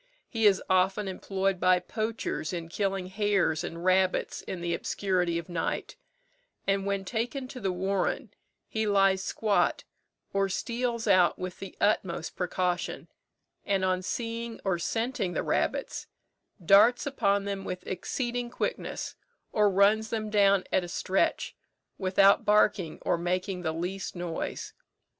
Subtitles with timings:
[0.27, 5.47] He is often employed by poachers in killing hares and rabbits in the obscurity of
[5.47, 5.95] night;
[6.65, 8.33] and when taken to the warren,
[8.67, 9.83] he lies squat,
[10.33, 13.09] or steals out with the utmost precaution,
[13.63, 16.07] and on seeing or scenting the rabbits,
[16.65, 19.15] darts upon them with exceeding quickness
[19.51, 21.55] or runs them down at a stretch,
[21.99, 24.73] without barking or making the least noise.